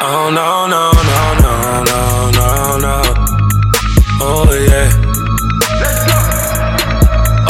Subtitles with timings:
[0.00, 3.02] Oh no, no, no, no, no, no, no.
[4.20, 4.94] Oh yeah.
[5.80, 6.18] Let's go.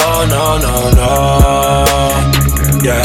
[0.00, 1.12] Oh no, no, no.
[2.82, 3.04] Yeah.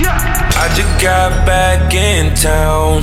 [0.00, 0.56] yeah.
[0.56, 3.02] I just got back in town.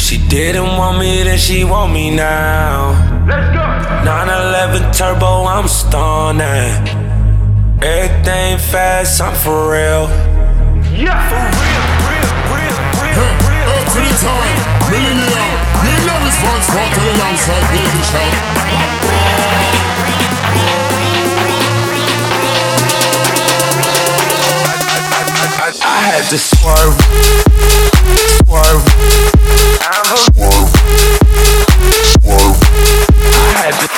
[0.00, 2.98] She didn't want me, then she want me now.
[3.28, 3.62] Let's go.
[4.04, 7.08] 911 turbo, I'm stunning.
[7.80, 10.27] Everything fast, I'm for real.
[10.98, 12.26] Yeah, for real, real,
[12.58, 13.70] real, real, real.
[13.70, 14.58] Up to the time,
[14.90, 15.54] millennium.
[15.78, 17.62] Million response the alongside
[18.02, 18.34] Shout.
[25.86, 26.98] I had to swerve,
[28.42, 28.82] swerve,
[30.34, 30.66] swerve,
[32.18, 32.58] swerve.
[33.30, 33.97] I had to.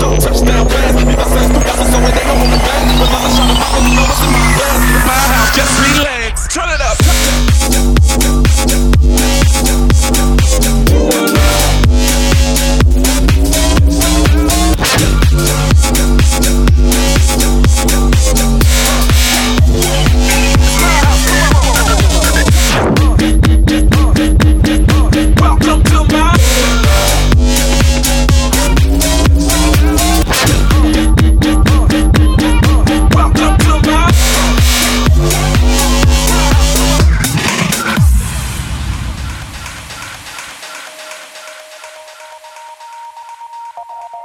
[0.00, 0.49] Don't touch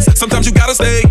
[0.00, 1.02] Sometimes you gotta stay.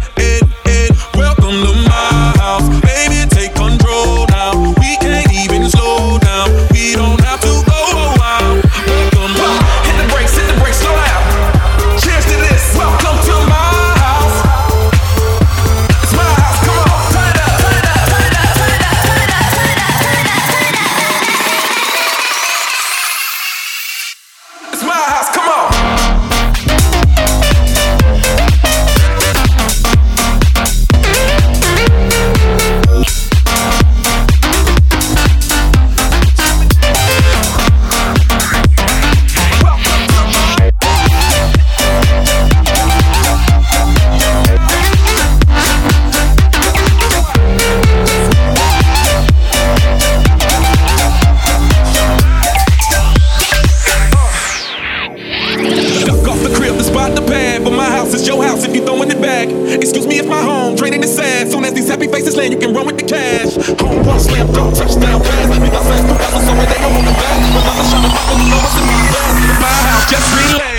[59.89, 61.49] Excuse me it's my home draining the sand.
[61.51, 63.55] Soon as these happy faces land, you can run with the cash.
[63.81, 65.49] Home run, slam dunk, touchdown pass.
[65.49, 67.41] Leave my fans through on so they don't want them back.
[67.57, 69.61] Another shot of bubble, you know what's in my past.
[69.65, 70.78] My house, just relax.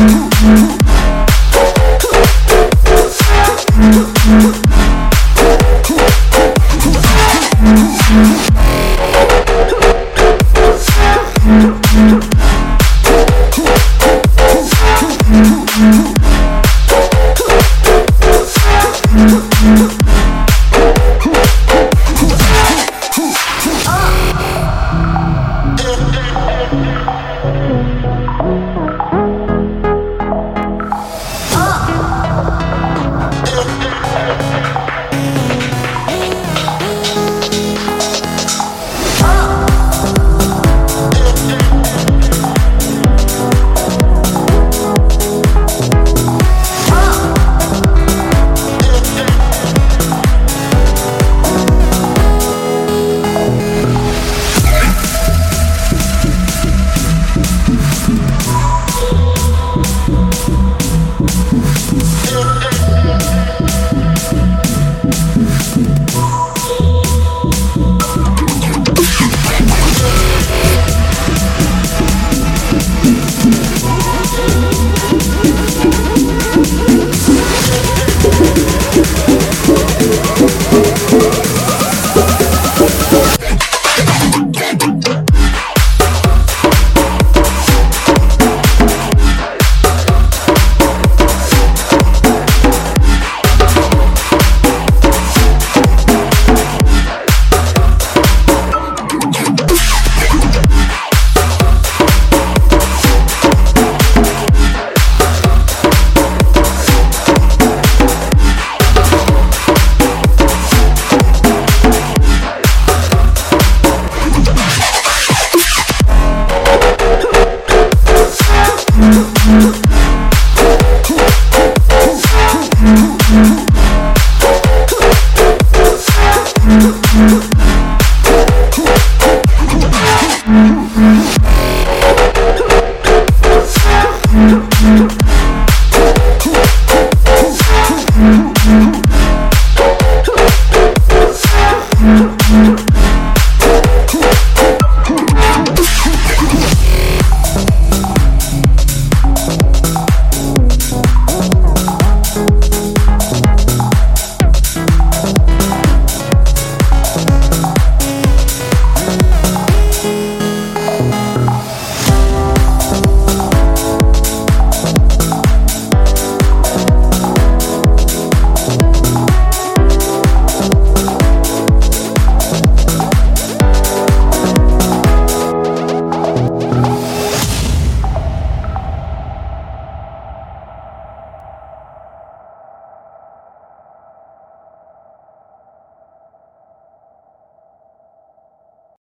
[0.00, 0.79] Música